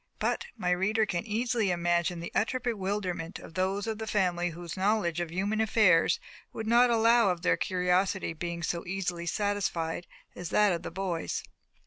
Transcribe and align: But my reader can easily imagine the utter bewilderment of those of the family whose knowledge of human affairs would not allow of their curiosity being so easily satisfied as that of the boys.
But 0.17 0.47
my 0.57 0.71
reader 0.71 1.05
can 1.05 1.27
easily 1.27 1.69
imagine 1.69 2.21
the 2.21 2.31
utter 2.33 2.59
bewilderment 2.59 3.37
of 3.37 3.53
those 3.53 3.85
of 3.85 3.99
the 3.99 4.07
family 4.07 4.49
whose 4.49 4.75
knowledge 4.75 5.19
of 5.19 5.29
human 5.29 5.61
affairs 5.61 6.19
would 6.51 6.65
not 6.65 6.89
allow 6.89 7.29
of 7.29 7.43
their 7.43 7.55
curiosity 7.55 8.33
being 8.33 8.63
so 8.63 8.83
easily 8.87 9.27
satisfied 9.27 10.07
as 10.35 10.49
that 10.49 10.71
of 10.73 10.81
the 10.81 10.89
boys. 10.89 11.43